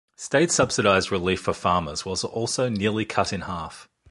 State 0.15 0.49
subsidized 0.51 1.11
relief 1.11 1.41
for 1.41 1.53
farmers 1.53 2.05
was 2.05 2.23
also 2.23 2.67
nearly 2.67 3.05
cut 3.05 3.31
in 3.31 3.41
half. 3.41 3.87